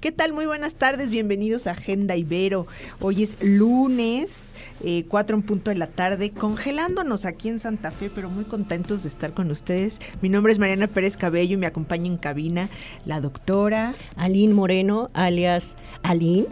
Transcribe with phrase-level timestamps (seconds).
[0.00, 0.32] ¿Qué tal?
[0.32, 2.66] Muy buenas tardes, bienvenidos a Agenda Ibero.
[3.00, 8.08] Hoy es lunes, eh, 4 en punto de la tarde, congelándonos aquí en Santa Fe,
[8.08, 10.00] pero muy contentos de estar con ustedes.
[10.22, 12.70] Mi nombre es Mariana Pérez Cabello y me acompaña en cabina
[13.04, 16.46] la doctora Aline Moreno, alias Aline.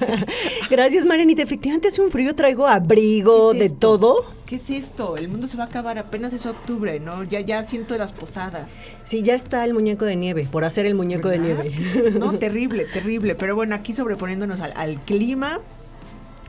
[0.70, 1.42] Gracias, Marianita.
[1.42, 3.98] Efectivamente hace un frío, traigo abrigo, ¿Qué es de esto?
[3.98, 4.39] todo.
[4.50, 5.16] ¿Qué es esto?
[5.16, 7.22] El mundo se va a acabar, apenas es octubre, ¿no?
[7.22, 8.66] Ya, ya siento las posadas.
[9.04, 11.62] Sí, ya está el muñeco de nieve, por hacer el muñeco ¿verdad?
[11.62, 12.10] de nieve.
[12.18, 13.36] No, terrible, terrible.
[13.36, 15.60] Pero bueno, aquí sobreponiéndonos al, al clima,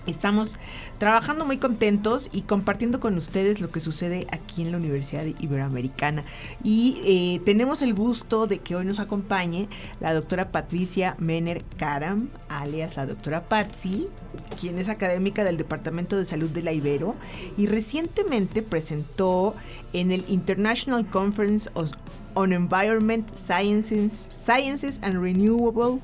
[0.08, 0.58] estamos
[0.98, 6.24] trabajando muy contentos y compartiendo con ustedes lo que sucede aquí en la Universidad Iberoamericana.
[6.64, 9.68] Y eh, tenemos el gusto de que hoy nos acompañe
[10.00, 14.08] la doctora Patricia Mener Karam, alias la doctora Patsy,
[14.60, 17.16] quien es académica del Departamento de Salud de la Ibero
[17.58, 19.56] y recientemente presentó
[19.94, 21.70] en el International Conference
[22.34, 26.00] on Environment Sciences, Sciences and Renewable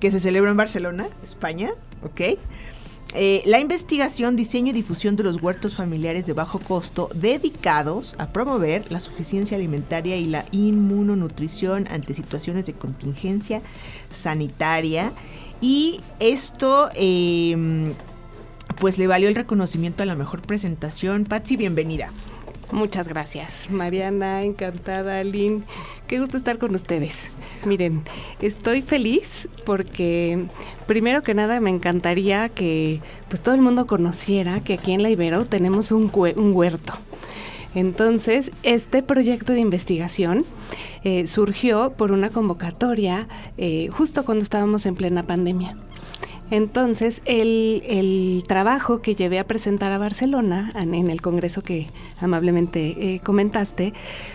[0.00, 1.70] que se celebra en Barcelona, España,
[2.02, 2.38] ¿ok?
[3.12, 8.32] Eh, la investigación, diseño y difusión de los huertos familiares de bajo costo dedicados a
[8.32, 13.62] promover la suficiencia alimentaria y la inmunonutrición ante situaciones de contingencia
[14.10, 15.12] sanitaria.
[15.60, 17.92] Y esto, eh,
[18.78, 21.24] pues le valió el reconocimiento a la mejor presentación.
[21.24, 22.12] Patsy, bienvenida.
[22.72, 25.62] Muchas gracias, Mariana, encantada, Aline.
[26.06, 27.26] Qué gusto estar con ustedes.
[27.64, 28.02] Miren,
[28.40, 30.46] estoy feliz porque
[30.86, 35.10] primero que nada me encantaría que pues todo el mundo conociera que aquí en la
[35.10, 36.94] Ibero tenemos un huerto.
[37.74, 40.44] Entonces, este proyecto de investigación
[41.04, 43.28] eh, surgió por una convocatoria
[43.58, 45.76] eh, justo cuando estábamos en plena pandemia.
[46.50, 51.88] Entonces, el, el trabajo que llevé a presentar a Barcelona, en, el congreso que
[52.20, 53.92] amablemente eh, comentaste,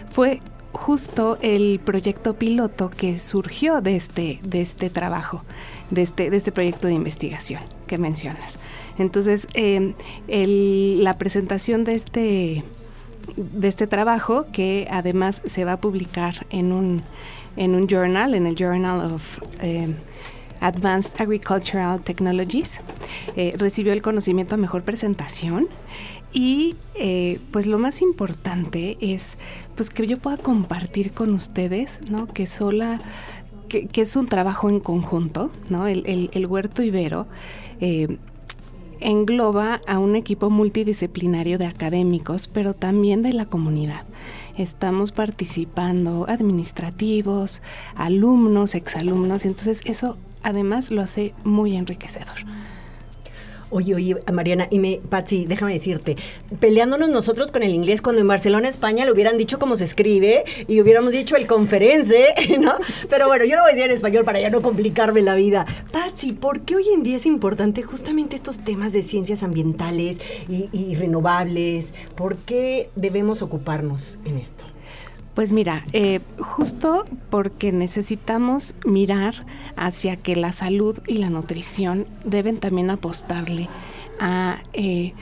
[0.08, 0.40] fue
[0.72, 5.44] justo el proyecto piloto que surgió de este, de este trabajo,
[5.90, 8.58] de este, de este proyecto de investigación que mencionas.
[8.98, 12.64] Entonces, el- la presentación de este,
[13.38, 17.04] de este trabajo, que además se va a publicar en un,
[17.58, 19.94] en un journal, en el Journal of eh,
[20.66, 22.80] Advanced Agricultural Technologies,
[23.36, 25.68] eh, recibió el conocimiento a mejor presentación
[26.34, 29.38] y eh, pues lo más importante es
[29.76, 32.28] pues que yo pueda compartir con ustedes, ¿no?
[32.28, 33.00] Que sola,
[33.70, 35.88] que, es un trabajo en conjunto, ¿no?
[35.88, 37.28] El, el- huerto ibero
[37.80, 38.18] eh,
[39.00, 44.04] engloba a un equipo multidisciplinario de académicos, pero también de la comunidad.
[44.58, 47.62] Estamos participando administrativos,
[47.96, 52.38] alumnos, exalumnos, entonces eso además lo hace muy enriquecedor.
[53.72, 56.16] Oye, oye, Mariana, y me, Patsy, déjame decirte,
[56.60, 60.44] peleándonos nosotros con el inglés cuando en Barcelona, España, le hubieran dicho cómo se escribe
[60.68, 62.16] y hubiéramos dicho el conference,
[62.60, 62.74] ¿no?
[63.10, 65.66] Pero bueno, yo lo voy a decir en español para ya no complicarme la vida.
[65.92, 70.70] Patsy, ¿por qué hoy en día es importante justamente estos temas de ciencias ambientales y,
[70.72, 71.88] y renovables?
[72.16, 74.64] ¿Por qué debemos ocuparnos en esto?
[75.36, 82.58] Pues mira, eh, justo porque necesitamos mirar hacia que la salud y la nutrición deben
[82.58, 83.68] también apostarle
[84.18, 85.14] a eh,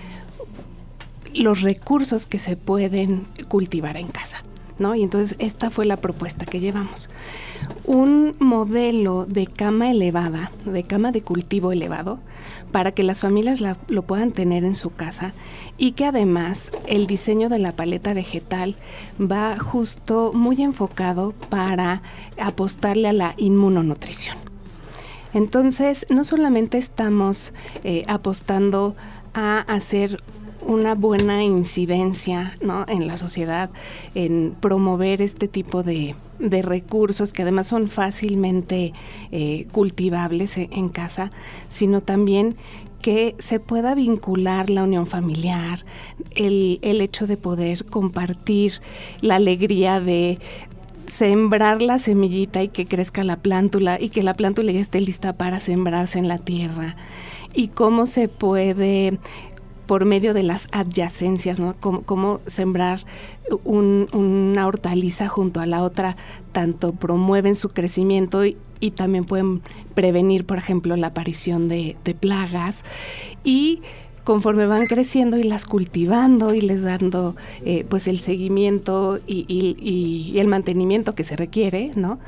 [1.33, 4.43] los recursos que se pueden cultivar en casa.
[4.79, 4.95] ¿No?
[4.95, 7.09] Y entonces esta fue la propuesta que llevamos.
[7.85, 12.19] Un modelo de cama elevada, de cama de cultivo elevado,
[12.71, 15.33] para que las familias lo puedan tener en su casa
[15.77, 18.75] y que además el diseño de la paleta vegetal
[19.19, 22.01] va justo muy enfocado para
[22.39, 24.37] apostarle a la inmunonutrición.
[25.33, 27.53] Entonces, no solamente estamos
[27.83, 28.95] eh, apostando
[29.33, 30.21] a hacer
[30.65, 32.85] una buena incidencia ¿no?
[32.87, 33.69] en la sociedad,
[34.15, 38.93] en promover este tipo de, de recursos que además son fácilmente
[39.31, 41.31] eh, cultivables e- en casa,
[41.69, 42.55] sino también
[43.01, 45.85] que se pueda vincular la unión familiar,
[46.35, 48.81] el, el hecho de poder compartir
[49.21, 50.39] la alegría de
[51.07, 55.33] sembrar la semillita y que crezca la plántula y que la plántula ya esté lista
[55.33, 56.95] para sembrarse en la tierra
[57.53, 59.19] y cómo se puede
[59.85, 61.75] por medio de las adyacencias, ¿no?
[61.79, 63.05] Cómo, sembrar
[63.63, 66.15] un- una hortaliza junto a la otra,
[66.51, 68.57] tanto promueven su crecimiento y,
[68.95, 69.61] también pueden
[69.93, 72.83] prevenir, por ejemplo, la aparición de, plagas.
[73.43, 73.81] Y
[74.25, 77.35] conforme van creciendo y las cultivando y les dando
[77.65, 82.19] eh, pues el seguimiento y, el mantenimiento que se requiere, ¿no?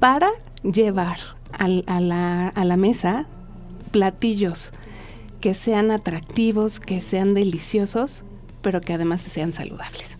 [0.00, 0.28] Para
[0.62, 1.18] llevar
[1.52, 3.26] a la mesa
[3.92, 4.72] platillos
[5.42, 8.22] que sean atractivos, que sean deliciosos,
[8.62, 10.16] pero que además sean saludables.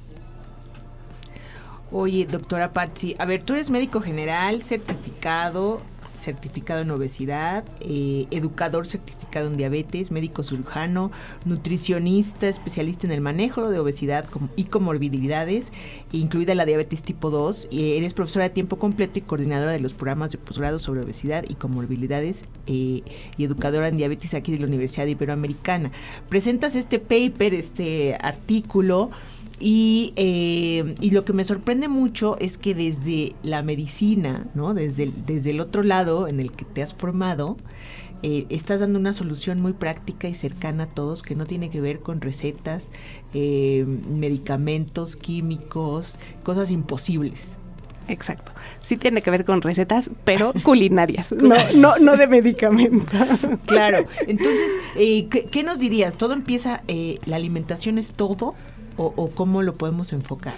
[1.92, 5.80] Oye, doctora Patsy, a ver, tú eres médico general, certificado,
[6.22, 11.10] certificado en obesidad, eh, educador certificado en diabetes, médico cirujano,
[11.44, 14.26] nutricionista, especialista en el manejo de obesidad
[14.56, 15.72] y comorbilidades,
[16.12, 17.68] incluida la diabetes tipo 2.
[17.70, 21.44] Y eres profesora de tiempo completo y coordinadora de los programas de posgrado sobre obesidad
[21.48, 23.02] y comorbilidades eh,
[23.36, 25.90] y educadora en diabetes aquí de la Universidad Iberoamericana.
[26.28, 29.10] Presentas este paper, este artículo
[29.64, 34.74] eh, y, lo que me sorprende mucho es que desde la medicina, ¿no?
[34.74, 37.56] Desde el, desde el otro lado en el que te has formado,
[38.24, 41.80] eh, estás dando una solución muy práctica y cercana a todos que no tiene que
[41.80, 42.90] ver con recetas,
[43.34, 47.58] eh, medicamentos, químicos, cosas imposibles.
[48.08, 48.50] Exacto.
[48.80, 53.28] Sí tiene que ver con recetas, pero culinarias, no, no, no de medicamentos.
[53.66, 54.06] Claro.
[54.26, 56.16] Entonces, ¿qué, ¿qué, nos dirías?
[56.16, 56.82] ¿Todo empieza,
[57.26, 58.56] la alimentación es todo?
[58.96, 60.54] O, cómo lo podemos enfocar?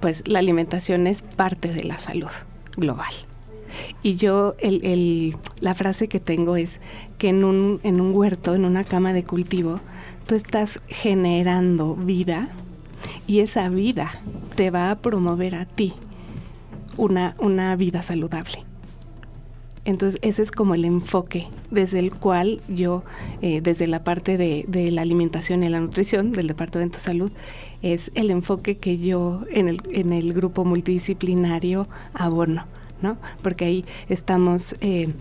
[0.00, 2.30] Pues la alimentación es parte de la salud
[2.76, 3.12] global.
[4.02, 4.54] Y yo,
[5.60, 6.80] la frase que tengo es
[7.18, 9.80] que en un, huerto, en una cama de cultivo,
[10.26, 12.48] tú estás generando vida
[13.26, 14.10] y esa vida
[14.56, 15.94] te va a promover a ti
[16.96, 18.71] una vida saludable.
[19.84, 23.02] Entonces ese es como el enfoque desde el cual yo,
[23.40, 27.32] eh, desde la parte de, la alimentación y la nutrición del Departamento de Salud,
[27.82, 32.66] es el enfoque que yo en el, en el grupo multidisciplinario abono.
[33.00, 33.16] ¿no?
[33.42, 35.12] Porque ahí estamos eh,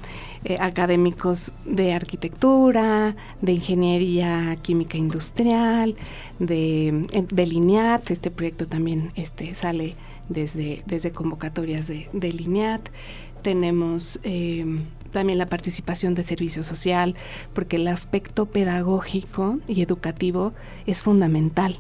[0.46, 5.96] eh, académicos de arquitectura, de ingeniería química industrial,
[6.38, 9.96] de, de LINEAT, este proyecto también este, sale
[10.30, 12.90] desde, desde convocatorias de, de LINEAT.
[13.42, 14.66] Tenemos eh,
[15.12, 17.16] también la participación de servicio social,
[17.54, 20.54] porque el aspecto pedagógico y educativo
[20.86, 21.80] es fundamental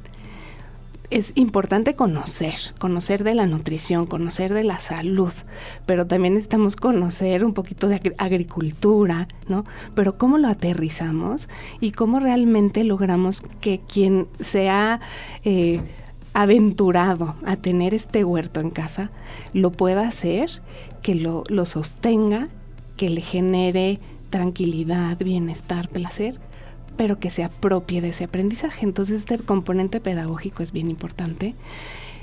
[1.11, 5.33] es importante conocer, conocer de la nutrición, conocer de la salud,
[5.85, 9.65] pero también necesitamos conocer un poquito de agricultura, ¿no?
[9.93, 11.49] Pero cómo lo aterrizamos
[11.81, 15.01] y cómo realmente logramos que quien se ha
[15.43, 15.81] eh,
[16.33, 19.11] aventurado a tener este huerto en casa
[19.51, 20.61] lo pueda hacer,
[21.01, 22.49] que lo, lo sostenga,
[22.97, 23.99] que le genere
[24.29, 26.39] tranquilidad, bienestar, placer
[26.97, 28.85] pero que se apropie de ese aprendizaje.
[28.85, 31.55] Entonces este componente pedagógico es bien importante.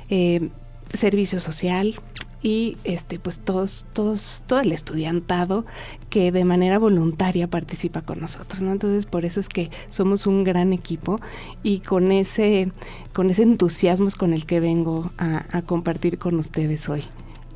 [0.09, 0.51] Eh,
[0.93, 2.01] servicio social
[2.41, 5.67] y este pues todos todos todo el estudiantado
[6.09, 10.45] que de manera voluntaria participa con nosotros no entonces por eso es que somos un
[10.45, 11.21] gran equipo
[11.65, 12.71] y con ese
[13.13, 17.03] con ese entusiasmo es con el que vengo a compartir con ustedes hoy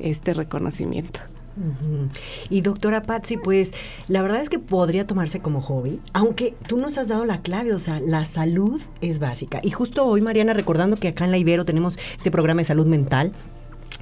[0.03, 1.19] este reconocimiento
[2.49, 3.71] y doctora Patsy, pues
[4.07, 7.73] la verdad es que podría tomarse como hobby, aunque tú nos has dado la clave,
[7.73, 9.59] o sea, la salud es básica.
[9.63, 12.87] Y justo hoy, Mariana, recordando que acá en la Ibero tenemos este programa de salud
[12.87, 13.31] mental,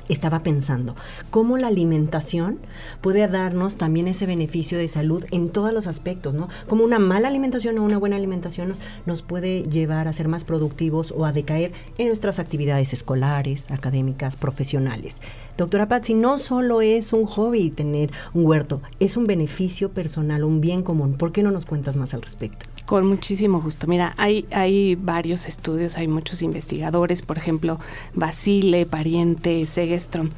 [0.09, 0.95] estaba pensando
[1.29, 2.59] cómo la alimentación
[3.01, 6.49] puede darnos también ese beneficio de salud en todos los aspectos, ¿no?
[6.67, 11.13] Como una mala alimentación o una buena alimentación nos puede llevar a ser más productivos
[11.15, 15.21] o a decaer en nuestras actividades escolares, académicas, profesionales.
[15.57, 20.61] Doctora Patsy, no solo es un hobby tener un huerto, es un beneficio personal, un
[20.61, 21.13] bien común.
[21.13, 22.65] ¿Por qué no nos cuentas más al respecto?
[22.91, 23.87] Con muchísimo gusto.
[23.87, 27.79] Mira, hay, hay varios estudios, hay muchos investigadores, por ejemplo,
[28.13, 30.31] Basile, Pariente, Segestrom,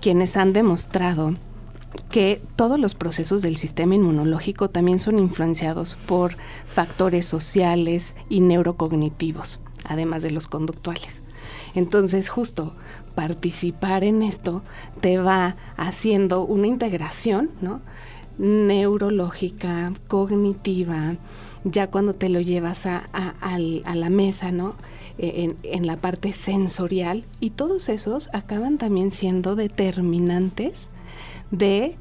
[0.00, 1.34] quienes han demostrado
[2.10, 9.60] que todos los procesos del sistema inmunológico también son influenciados por factores sociales y neurocognitivos,
[9.84, 11.20] además de los conductuales.
[11.74, 12.72] Entonces, justo
[13.14, 14.62] participar en esto
[15.02, 17.82] te va haciendo una integración, ¿no?
[18.38, 21.16] neurológica, cognitiva,
[21.64, 23.08] ya cuando te lo llevas a,
[23.58, 24.74] la mesa, ¿no?
[25.18, 30.88] E, en, la parte sensorial y todos esos acaban también siendo determinantes
[31.50, 31.96] de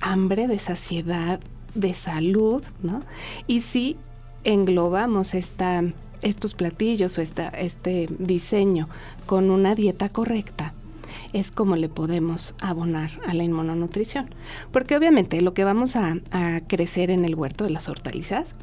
[0.00, 1.40] hambre, de saciedad,
[1.74, 3.02] de salud, ¿no?
[3.46, 3.96] Y si
[4.44, 5.82] englobamos esta,
[6.22, 8.88] estos platillos o esta, este diseño
[9.26, 10.74] con una dieta correcta,
[11.32, 14.30] es como le podemos abonar a la inmunonutrición.
[14.72, 18.54] Porque obviamente lo que vamos a, a crecer en el huerto de las hortalizas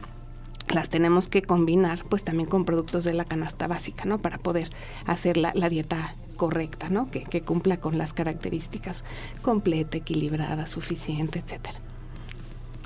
[0.69, 4.19] las tenemos que combinar pues también con productos de la canasta básica, ¿no?
[4.19, 4.69] Para poder
[5.05, 7.09] hacer la, dieta correcta, ¿no?
[7.09, 9.03] Que, que, cumpla con las características
[9.41, 11.79] completa, equilibrada, suficiente, etcétera.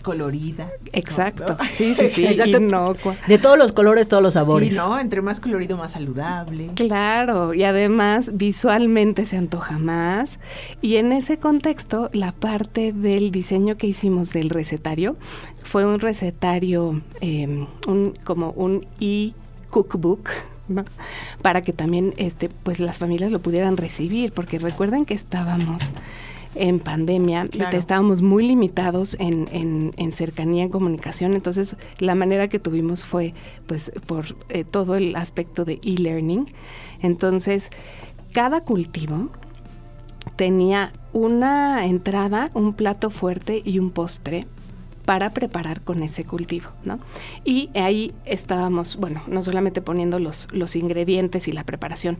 [0.01, 0.69] Colorida.
[0.93, 1.57] Exacto.
[1.73, 2.25] Sí, sí, sí.
[2.45, 3.15] Inocua.
[3.27, 4.69] De todos los colores, todos los sabores.
[4.69, 4.99] Sí, ¿no?
[4.99, 6.69] Entre más colorido, más saludable.
[6.75, 10.39] Claro, y además visualmente se antoja más.
[10.81, 15.15] Y en ese contexto, la parte del diseño que hicimos del recetario
[15.63, 20.29] fue un recetario, em, un, como un e-cookbook,
[21.41, 25.91] para que también este, pues las familias lo pudieran recibir, porque recuerden que estábamos
[26.55, 29.47] en pandemia, estábamos muy limitados en,
[29.95, 33.33] en, cercanía, en comunicación, entonces la manera que tuvimos fue
[33.67, 36.45] pues por eh, todo el aspecto de e-learning.
[37.01, 37.69] Entonces,
[38.33, 39.29] cada cultivo
[40.35, 44.47] tenía una entrada, un plato fuerte y un postre
[45.05, 46.99] para preparar con ese cultivo, ¿no?
[47.43, 52.17] Y ahí estábamos, bueno, no solamente poniendo los, los ingredientes y la preparación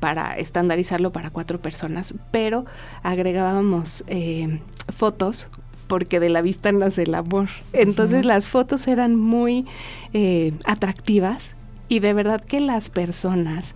[0.00, 2.64] para estandarizarlo para cuatro personas, pero
[3.02, 5.48] agregábamos eh, fotos
[5.86, 7.48] porque de la vista nace el amor.
[7.72, 9.66] Entonces las fotos eran muy
[10.12, 11.54] eh, atractivas
[11.88, 13.74] y de verdad que las personas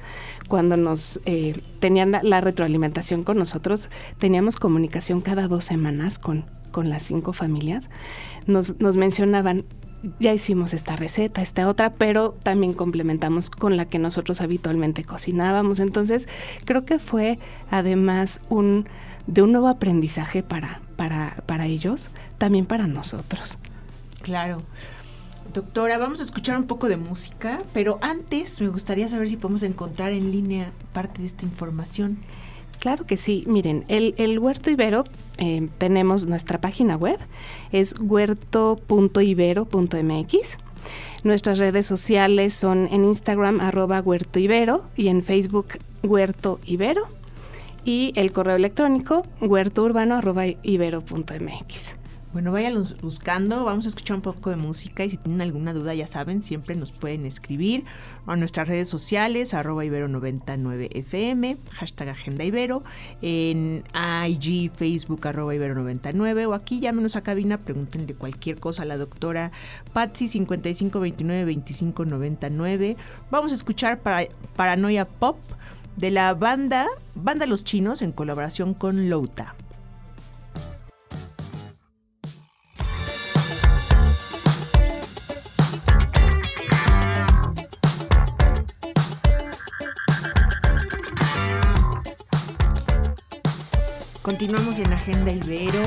[0.48, 6.88] cuando nos eh, tenían la, retroalimentación con nosotros, teníamos comunicación cada dos semanas con, con
[6.90, 7.90] las cinco familias,
[8.46, 9.64] nos, nos mencionaban,
[10.20, 15.80] ya hicimos esta receta, esta otra, pero también complementamos con la que nosotros habitualmente cocinábamos.
[15.80, 16.28] Entonces,
[16.64, 17.38] creo que fue
[17.70, 18.86] además un
[19.28, 22.08] de un nuevo aprendizaje para, para, para ellos,
[22.38, 23.58] también para nosotros.
[24.22, 24.62] Claro.
[25.52, 29.62] Doctora, vamos a escuchar un poco de música, pero antes me gustaría saber si podemos
[29.62, 32.18] encontrar en línea parte de esta información.
[32.80, 33.44] Claro que sí.
[33.46, 35.04] Miren, el, Huerto Ibero,
[35.38, 37.18] eh, tenemos nuestra página web,
[37.72, 40.58] es huerto.ibero.mx.
[41.24, 45.66] Nuestras redes sociales son en Instagram arroba huerto ibero y en Facebook
[46.04, 47.08] huerto ibero
[47.84, 50.20] y el correo electrónico huertourbano.
[52.30, 55.94] Bueno, vayan buscando, vamos a escuchar un poco de música y si tienen alguna duda
[55.94, 57.86] ya saben, siempre nos pueden escribir
[58.26, 62.82] a nuestras redes sociales, arroba ibero99fm, hashtag agenda ibero,
[63.22, 63.82] en
[64.28, 69.50] IG, Facebook, arroba ibero99 o aquí llámenos a cabina, pregúntenle cualquier cosa a la doctora
[69.94, 72.96] Patsy 55292599.
[73.30, 75.38] Vamos a escuchar para, Paranoia Pop
[75.96, 79.54] de la banda, Banda Los Chinos en colaboración con Louta.
[95.08, 95.86] Agenda Ibero.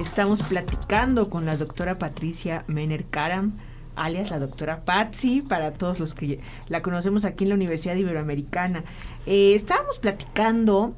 [0.00, 3.52] Estamos platicando con la doctora Patricia Mener Karam,
[3.94, 8.82] alias la doctora Patsy, para todos los que la conocemos aquí en la Universidad Iberoamericana.
[9.24, 10.96] Eh, estábamos platicando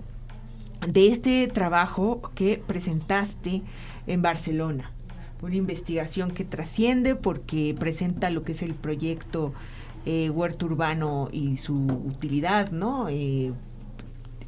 [0.87, 3.61] de este trabajo que presentaste
[4.07, 4.91] en Barcelona.
[5.43, 9.53] Una investigación que trasciende porque presenta lo que es el proyecto
[10.07, 13.11] eh, Huerto Urbano y su utilidad, ¿no?
[13.11, 13.53] Eh,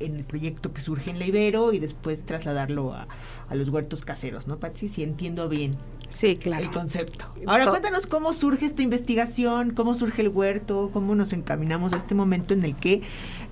[0.00, 3.06] en el proyecto que surge en la Ibero y después trasladarlo a,
[3.54, 4.88] los huertos caseros, ¿no, Patsy?
[4.88, 5.76] Si entiendo bien.
[6.10, 6.64] Sí, claro.
[6.64, 7.26] El concepto.
[7.46, 12.14] Ahora cuéntanos cómo surge esta investigación, cómo surge el huerto, cómo nos encaminamos a este
[12.14, 13.02] momento en el que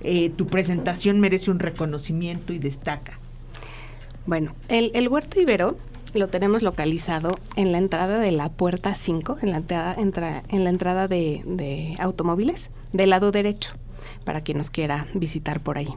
[0.01, 3.19] eh, tu presentación merece un reconocimiento y destaca.
[4.25, 5.77] Bueno, el, huerto ibero
[6.13, 10.69] lo tenemos localizado en la entrada de la puerta 5, en la entrada, en la
[10.69, 13.71] entrada de, de automóviles, del lado derecho,
[14.25, 15.89] para quien nos quiera visitar por ahí.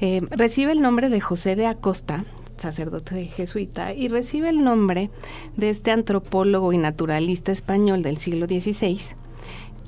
[0.00, 2.24] Eh, recibe el nombre de José de Acosta,
[2.56, 5.10] sacerdote jesuita, y recibe el nombre
[5.56, 8.98] de este antropólogo y naturalista español del siglo XVI,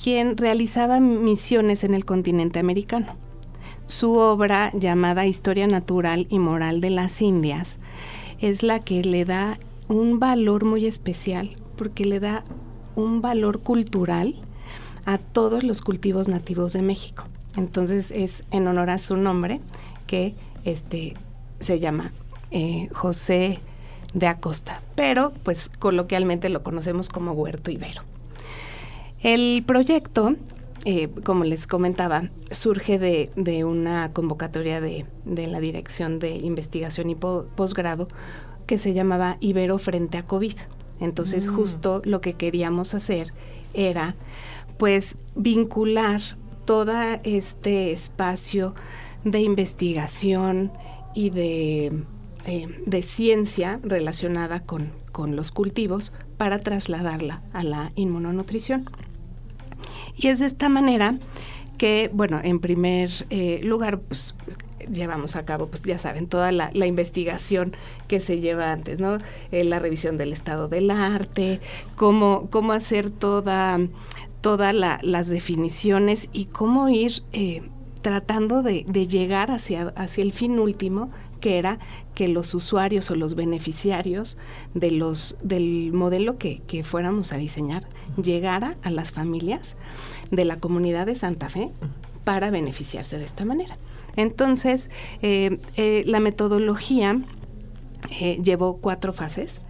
[0.03, 3.17] quien realizaba misiones en el continente americano.
[3.87, 7.79] Su obra, llamada Historia Natural y Moral de las Indias,
[8.41, 9.59] es la que le da
[9.89, 12.43] un valor muy especial, porque le da
[12.97, 14.35] un valor cultural
[15.05, 17.25] a todos los cultivos nativos de México.
[17.57, 19.61] Entonces es en honor a su nombre
[20.07, 20.35] que
[20.65, 21.15] este,
[21.61, 22.13] se llama
[22.51, 23.59] eh, José
[24.15, 28.03] de Acosta, pero pues coloquialmente lo conocemos como Huerto Ibero.
[29.23, 30.37] El proyecto,
[30.85, 38.09] eh, como les comentaba, surge de, una convocatoria de, la Dirección de Investigación y Posgrado
[38.67, 40.55] que se llamaba Ibero frente a COVID.
[41.01, 41.55] Entonces mm.
[41.55, 43.33] justo lo que queríamos hacer
[43.75, 44.15] era
[44.79, 46.21] pues vincular
[46.65, 48.75] todo este espacio
[49.27, 50.73] de investigación
[51.15, 52.05] y de,
[52.87, 54.93] de ciencia relacionada con,
[55.35, 58.85] los cultivos para trasladarla a la inmunonutrición.
[60.15, 61.15] Y es de esta manera
[61.79, 64.35] que, bueno, en primer eh, lugar, pues,
[64.93, 67.75] llevamos a cabo, pues ya saben, toda la, investigación
[68.09, 69.17] que se lleva antes, ¿no?
[69.53, 71.61] Eh, la revisión del estado del arte,
[71.95, 73.81] cómo, cómo hacer toda,
[74.43, 77.63] todas las definiciones y cómo ir eh,
[78.07, 81.11] tratando de, llegar hacia, hacia el fin último,
[81.41, 81.81] que era
[82.15, 84.39] que los usuarios o los beneficiarios
[84.75, 87.83] de los, del modelo que, que fuéramos a diseñar
[88.17, 89.75] llegara a las familias
[90.31, 91.73] de la comunidad de Santa Fe
[92.23, 93.77] para beneficiarse de esta manera.
[94.15, 94.89] Entonces,
[95.21, 97.21] eh, eh, la metodología
[98.21, 99.63] eh, llevó cuatro fases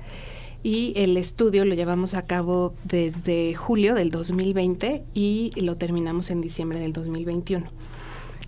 [0.63, 6.43] y el estudio lo llevamos a cabo desde julio del 2020 y lo terminamos en
[6.43, 7.86] diciembre del 2021.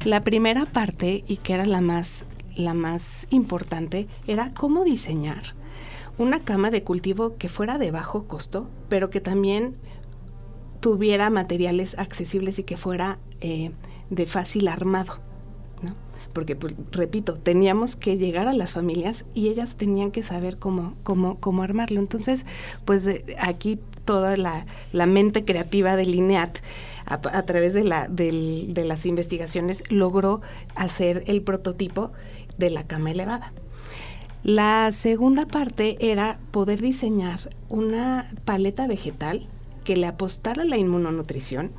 [0.04, 5.54] La primera parte, y que era la más, la más importante, era cómo diseñar
[6.18, 9.76] una cama de cultivo que fuera de bajo costo, pero que también
[10.80, 15.20] tuviera materiales accesibles y que fuera de fácil armado
[16.38, 20.94] porque, pues, repito, teníamos que llegar a las familias y ellas tenían que saber cómo,
[21.02, 21.98] cómo, cómo armarlo.
[22.00, 22.46] Entonces,
[22.84, 23.08] pues
[23.40, 24.64] aquí toda la,
[25.06, 26.60] mente creativa del INEAT
[27.04, 30.40] a, través de, la, de las investigaciones logró
[30.74, 32.10] hacer el prototipo
[32.56, 33.52] de la cama elevada.
[34.42, 39.46] La segunda parte era poder diseñar una paleta vegetal
[39.84, 41.72] que le apostara la inmunonutrición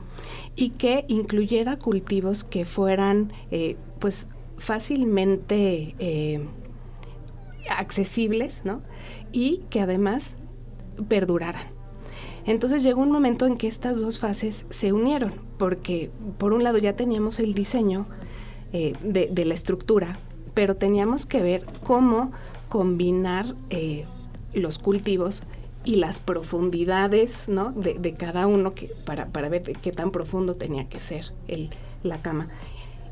[0.55, 6.45] y que incluyera cultivos que fueran eh, pues fácilmente eh,
[7.71, 8.83] accesibles, ¿no?
[9.31, 10.35] Y que además
[11.07, 11.78] perduraran.
[12.49, 16.79] Entonces llegó un momento en que estas dos fases se unieron, porque por un lado
[16.79, 18.07] ya teníamos el diseño
[18.73, 20.17] eh, de, la estructura,
[20.55, 22.31] pero teníamos que ver cómo
[22.67, 24.03] combinar eh,
[24.55, 25.43] los cultivos
[25.85, 28.73] y las profundidades de, cada uno
[29.05, 31.31] para, ver qué tan profundo tenía que ser
[32.01, 32.47] la cama.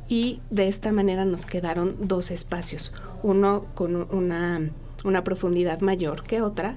[0.09, 2.91] Y de esta manera nos quedaron dos espacios,
[3.21, 4.71] uno con una,
[5.23, 6.75] profundidad mayor que otra,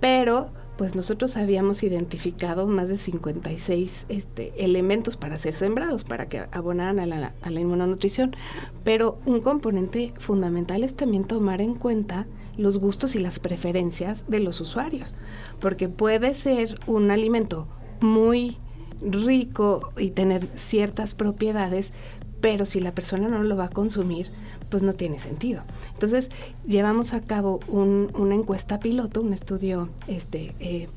[0.00, 0.48] pero
[0.82, 6.98] pues nosotros habíamos identificado más de 56 este, elementos para ser sembrados, para que abonaran
[6.98, 8.34] a la, a la inmunonutrición,
[8.82, 14.40] pero un componente fundamental es también tomar en cuenta los gustos y las preferencias de
[14.40, 15.14] los usuarios,
[15.60, 17.68] porque puede ser un alimento
[18.00, 18.58] muy
[19.04, 21.92] rico y tener ciertas propiedades,
[22.40, 24.26] pero si la persona no lo va a consumir,
[24.68, 25.62] pues no tiene sentido.
[25.92, 26.30] Entonces,
[26.66, 30.88] llevamos a cabo una encuesta piloto, un estudio, este, eh,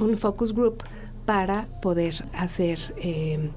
[0.00, 0.82] un focus group
[1.24, 3.50] para poder hacer eh,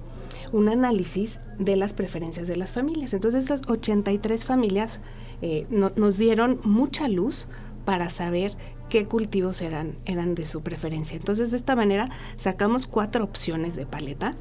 [0.52, 3.13] un análisis de las preferencias de las familias.
[3.13, 4.99] Entonces, estas 83 familias
[5.41, 7.47] eh, nos dieron mucha luz
[7.86, 8.56] para saber
[8.89, 11.15] qué cultivos eran, eran de su preferencia.
[11.15, 14.36] Entonces, de esta manera sacamos cuatro opciones de paleta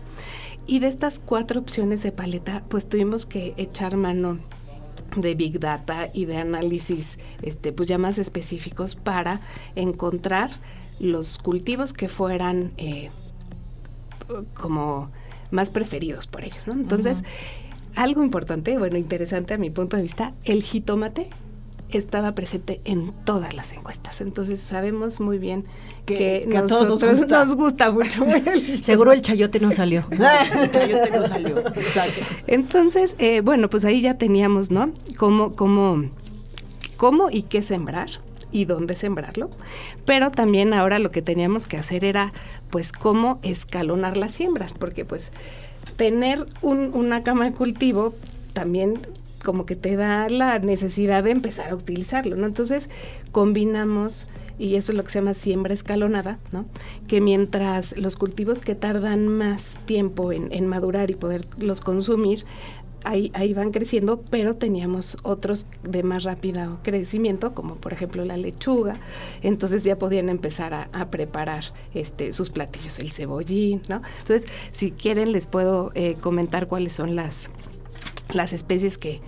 [0.67, 4.39] y de estas cuatro opciones de paleta, pues tuvimos que echar mano
[5.17, 9.41] de Big Data y de análisis este, pues ya más específicos para
[9.77, 10.51] encontrar
[11.01, 13.09] los cultivos que fueran eh,
[14.55, 15.11] como
[15.51, 16.67] más preferidos por ellos.
[16.67, 16.75] ¿no?
[16.75, 17.23] Entonces,
[17.95, 21.29] algo importante, bueno, interesante a mi punto de vista, el jitomate
[21.91, 24.21] estaba presente en todas las encuestas.
[24.21, 25.65] Entonces sabemos muy bien
[26.05, 27.91] que, a todos nos gusta.
[27.91, 28.25] mucho.
[28.83, 30.05] Seguro el chayote no salió.
[30.11, 31.59] el chayote no salió.
[31.59, 32.21] Exacto.
[32.47, 34.93] Entonces, eh, bueno, pues ahí ya teníamos, ¿no?
[35.17, 36.05] Cómo, cómo,
[36.97, 38.11] cómo y qué sembrar
[38.53, 39.51] y dónde sembrarlo.
[40.05, 42.33] Pero también ahora lo que teníamos que hacer era,
[42.71, 45.31] pues, cómo escalonar las siembras, porque pues
[45.97, 48.15] tener una cama de cultivo
[48.53, 48.95] también
[49.49, 52.45] como que te da la necesidad de empezar a utilizarlo, ¿no?
[52.45, 52.91] Entonces
[53.33, 54.27] combinamos
[54.59, 56.67] y eso es lo que se llama siembra escalonada, ¿no?
[57.07, 62.45] Que mientras los cultivos que tardan más tiempo en, madurar y poderlos consumir,
[63.05, 69.01] ahí, van creciendo, pero teníamos otros de más rápido crecimiento, como por ejemplo la lechuga,
[69.41, 74.03] entonces ya podían empezar a, preparar este, sus platillos, el cebollín, ¿no?
[74.19, 77.49] Entonces, si quieren les puedo eh, comentar cuáles son las,
[78.35, 79.23] las especies que,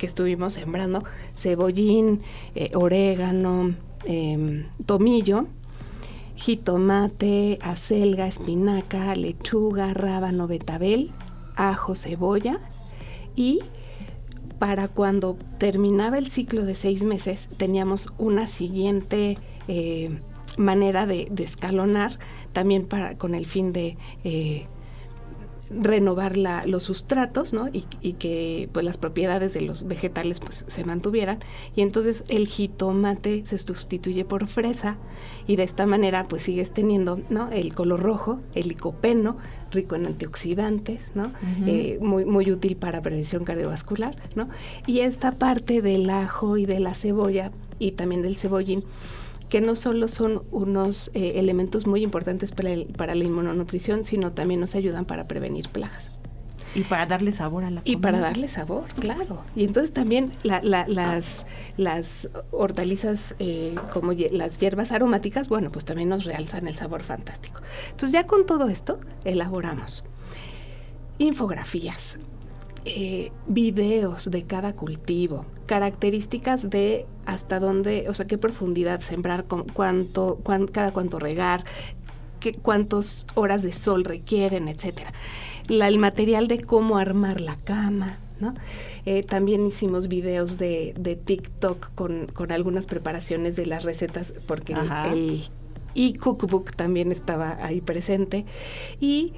[0.00, 2.20] estuvimos sembrando, cebollín,
[2.54, 5.46] eh, orégano, em, tomillo,
[6.36, 11.10] jitomate, acelga, espinaca, lechuga, rábano, betabel,
[11.56, 12.60] ajo, cebolla.
[13.36, 13.60] Y
[14.58, 20.18] para cuando terminaba el ciclo de seis meses teníamos una siguiente eh,
[20.56, 22.18] manera de, escalonar
[22.52, 24.66] también para con el fin de eh,
[25.80, 27.68] renovar la, los sustratos, ¿no?
[27.68, 31.38] Y, y, que pues las propiedades de los vegetales pues se mantuvieran.
[31.74, 34.96] Y entonces el jitomate se sustituye por fresa
[35.46, 37.50] y de esta manera pues sigues teniendo, ¿no?
[37.50, 39.36] El color rojo, el licopeno,
[39.72, 41.32] rico en antioxidantes, ¿no?
[41.66, 44.48] eh, muy, muy útil para prevención cardiovascular, ¿no?
[44.86, 48.84] Y esta parte del ajo y de la cebolla y también del cebollín
[49.52, 54.32] que no solo son unos eh, elementos muy importantes para, el, para la inmunonutrición, sino
[54.32, 56.18] también nos ayudan para prevenir plagas.
[56.74, 59.44] Y para darle sabor a la Y para darle sabor, claro.
[59.54, 61.44] Y entonces también la, la, las,
[61.76, 67.60] las hortalizas eh, como las hierbas aromáticas, bueno, pues también nos realzan el sabor fantástico.
[67.90, 70.02] Entonces ya con todo esto elaboramos
[71.18, 72.18] infografías,
[72.84, 79.64] eh, videos de cada cultivo, características de hasta dónde, o sea, qué profundidad sembrar, con
[79.64, 81.64] cuánto, cuán, cada cuánto regar,
[82.40, 85.12] qué, cuántas horas de sol requieren, etcétera.
[85.68, 88.54] La, el material de cómo armar la cama, ¿no?
[89.06, 94.74] Eh, también hicimos videos de, de TikTok con, con, algunas preparaciones de las recetas, porque
[94.74, 95.12] Ajá.
[95.12, 95.48] el
[95.94, 98.44] e-cookbook también estaba ahí presente.
[99.00, 99.34] Y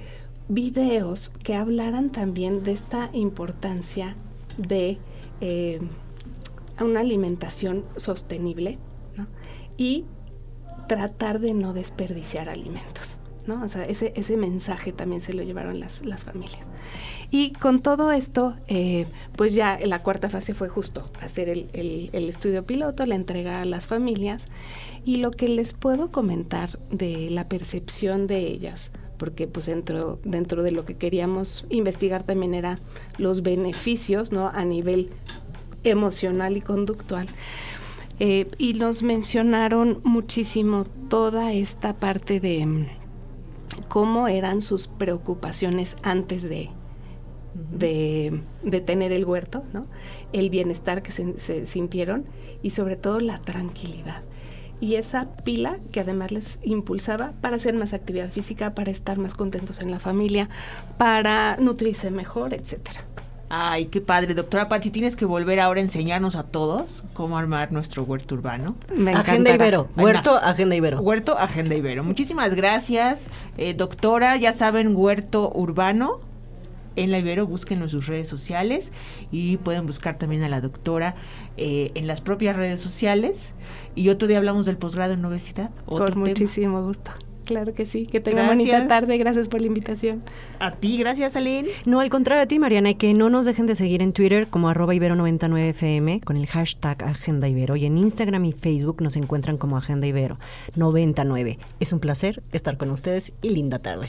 [0.49, 4.17] videos que hablaran también de esta importancia
[4.59, 4.99] de
[5.41, 5.81] eh,
[6.81, 8.79] una alimentación sostenible
[9.77, 10.05] y
[10.89, 13.17] tratar de no desperdiciar alimentos.
[13.47, 13.63] ¿no?
[13.63, 16.67] O sea, ese, ese mensaje también se lo llevaron las, las familias.
[17.31, 21.69] Y con todo esto, eh, pues ya la cuarta fase fue justo hacer el,
[22.13, 24.47] el, estudio piloto, la entrega a las familias.
[25.05, 30.63] Y lo que les puedo comentar de la percepción de ellas, porque pues dentro, dentro
[30.63, 32.79] de lo que queríamos investigar también era
[33.19, 34.49] los beneficios, ¿no?
[34.49, 35.11] A nivel
[35.85, 37.29] emocional y conductual.
[38.21, 42.87] Eh, y nos mencionaron muchísimo toda esta parte de mm,
[43.89, 46.71] cómo eran sus preocupaciones antes de,
[47.73, 49.87] de, de, tener el huerto, ¿no?
[50.33, 52.25] el bienestar que se, se, sintieron
[52.63, 54.23] y sobre todo la tranquilidad.
[54.81, 59.35] Y esa pila que además les impulsaba para hacer más actividad física, para estar más
[59.35, 60.49] contentos en la familia,
[60.99, 63.05] para nutrirse mejor, etcétera.
[63.49, 67.73] Ay, qué padre, doctora Pati, tienes que volver ahora a enseñarnos a todos cómo armar
[67.73, 68.75] nuestro huerto urbano.
[68.97, 71.01] Me agenda Ibero, huerto, agenda Ibero.
[71.01, 72.03] Huerto, agenda Ibero.
[72.03, 74.37] Muchísimas gracias, eh, doctora.
[74.37, 76.19] Ya saben, huerto urbano
[76.97, 78.93] en la Ibero, búsquenlo en sus redes sociales
[79.31, 81.15] y pueden buscar también a la doctora
[81.57, 83.55] eh, en las propias redes sociales.
[83.95, 85.71] Y otro día hablamos del posgrado en universidad.
[85.87, 86.27] Con tema.
[86.27, 87.11] muchísimo gusto.
[87.45, 88.07] Claro que sí.
[88.07, 89.19] Que tengan bonita tarde.
[89.19, 90.23] Gracias por la invitación.
[90.59, 91.69] A ti, gracias, Aline.
[91.85, 94.47] No, al contrario a ti, Mariana, y que no nos dejen de seguir en Twitter
[94.49, 97.77] como arroba ibero99fm con el hashtag Agenda Ibero.
[97.77, 100.39] Y en Instagram y Facebook nos encuentran como Agenda Ibero
[100.77, 101.59] 99.
[101.81, 104.09] Es un placer estar con ustedes y linda tarde.